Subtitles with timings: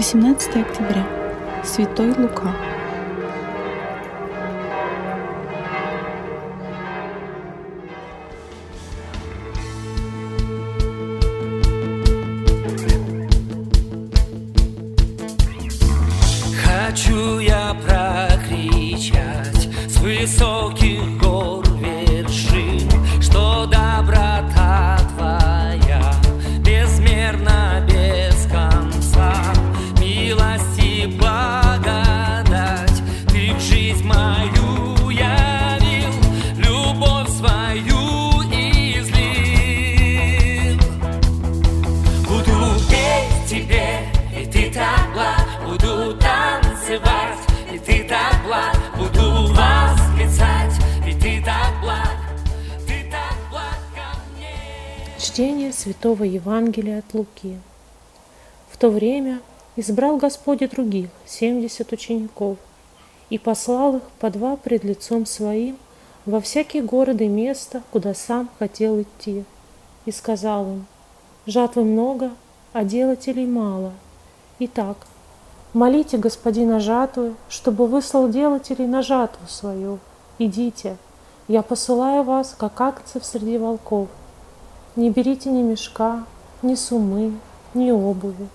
[0.00, 1.06] 18 октября.
[1.62, 2.56] Святой Лука.
[16.64, 17.29] Хочу
[55.70, 57.58] Чтение Святого Евангелия от Луки.
[58.70, 59.40] В то время
[59.76, 62.58] избрал Господь и других, семьдесят учеников,
[63.30, 65.76] и послал их по два пред лицом своим
[66.26, 69.44] во всякие города и места, куда сам хотел идти,
[70.06, 70.86] и сказал им,
[71.46, 72.32] жатвы много,
[72.72, 73.92] а делателей мало.
[74.58, 74.96] Итак,
[75.72, 79.98] молите Господина жатвы, чтобы выслал делателей на жатву свою.
[80.38, 80.96] Идите,
[81.48, 84.08] я посылаю вас, как акцев среди волков.
[84.96, 86.24] Не берите ни мешка,
[86.62, 87.38] ни сумы,
[87.74, 88.48] ни обуви,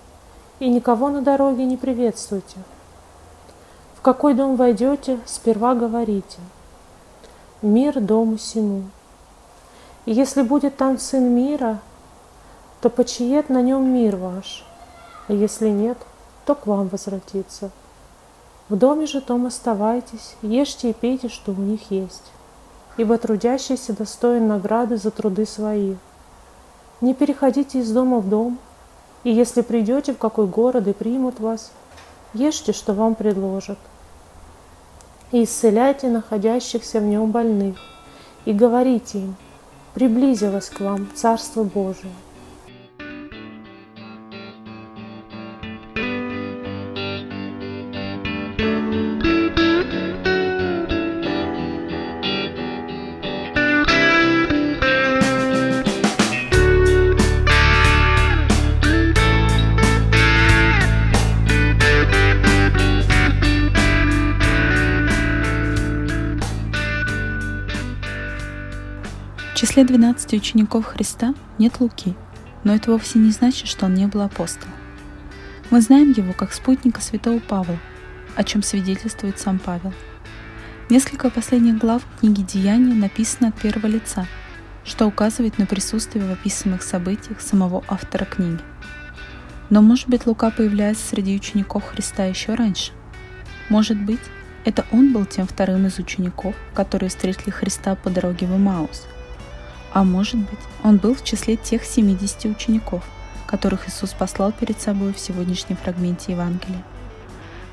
[0.58, 2.58] и никого на дороге не приветствуйте.
[3.94, 6.38] В какой дом войдете, сперва говорите
[7.62, 8.84] «Мир дому сему».
[10.04, 11.80] И если будет там сын мира,
[12.82, 14.64] то почиет на нем мир ваш,
[15.28, 15.96] а если нет,
[16.44, 17.70] то к вам возвратится.
[18.68, 22.30] В доме же том оставайтесь, ешьте и пейте, что у них есть,
[22.98, 25.96] ибо трудящийся достоин награды за труды свои.
[27.00, 28.58] Не переходите из дома в дом,
[29.22, 31.72] и если придете в какой город и примут вас,
[32.32, 33.78] ешьте, что вам предложат.
[35.32, 37.76] И исцеляйте находящихся в нем больных,
[38.44, 39.36] и говорите им,
[39.94, 42.12] приблизилось к вам Царство Божие.
[69.56, 72.14] В числе 12 учеников Христа нет Луки,
[72.62, 74.74] но это вовсе не значит, что он не был апостолом.
[75.70, 77.78] Мы знаем его как спутника святого Павла,
[78.36, 79.94] о чем свидетельствует сам Павел.
[80.90, 84.26] Несколько последних глав книги «Деяния» написано от первого лица,
[84.84, 88.60] что указывает на присутствие в описанных событиях самого автора книги.
[89.70, 92.92] Но, может быть, Лука появляется среди учеников Христа еще раньше.
[93.70, 94.20] Может быть,
[94.66, 99.06] это он был тем вторым из учеников, которые встретили Христа по дороге в Имаус.
[99.96, 103.02] А может быть, он был в числе тех 70 учеников,
[103.46, 106.84] которых Иисус послал перед собой в сегодняшнем фрагменте Евангелия.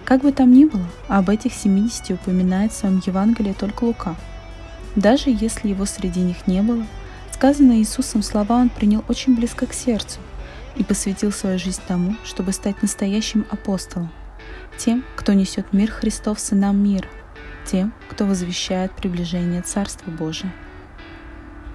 [0.06, 4.16] Как бы там ни было, об этих 70 упоминает в своем Евангелии только Лука.
[4.96, 6.86] Даже если его среди них не было,
[7.34, 10.22] сказанные Иисусом слова он принял очень близко к сердцу
[10.78, 14.10] и посвятил свою жизнь тому, чтобы стать настоящим апостолом,
[14.78, 17.10] тем, кто несет мир Христов сынам мира,
[17.66, 20.54] тем, кто возвещает приближение Царства Божия.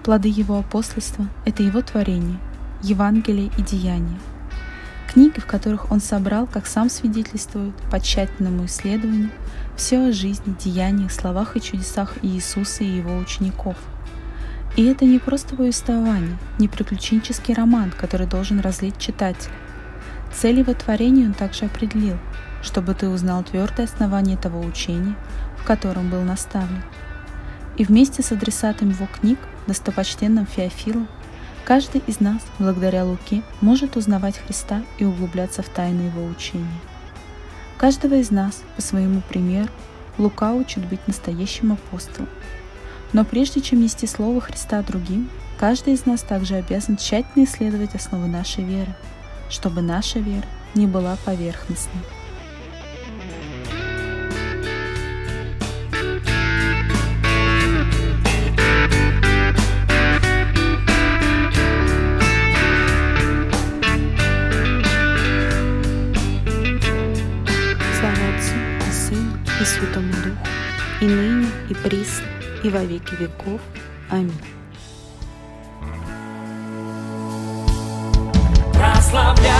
[0.09, 2.39] Плоды его апостольства– это его творение,
[2.81, 4.19] Евангелие и Деяния.
[5.07, 9.29] Книги, в которых он собрал, как сам свидетельствует, по тщательному исследованию,
[9.77, 13.77] все о жизни, деяниях, словах и чудесах Иисуса и его учеников.
[14.79, 19.53] И это не просто повествование, не приключенческий роман, который должен разлить читателя.
[20.33, 22.17] Цель его творения он также определил,
[22.63, 25.17] чтобы ты узнал твердое основание того учения,
[25.59, 26.83] в котором был наставлен.
[27.77, 31.07] И вместе с адресатом его книг, достопочтенным Феофилом,
[31.65, 36.81] каждый из нас, благодаря Луке, может узнавать Христа и углубляться в тайны его учения.
[37.77, 39.69] Каждого из нас, по своему примеру,
[40.17, 42.29] Лука учит быть настоящим апостолом.
[43.13, 45.31] Но прежде чем нести Слово Христа другим,
[45.61, 48.95] каждый из нас также обязан тщательно исследовать основы нашей веры,
[49.49, 52.03] чтобы наша вера не была поверхностной.
[69.61, 70.37] И Святому Духу,
[71.01, 72.27] и ныне, и присно,
[72.63, 73.61] и во веки веков.
[74.11, 74.33] Аминь.
[78.73, 79.58] Прославляй